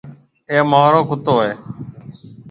[0.49, 1.51] اَي مهارو ڪُتو هيَ۔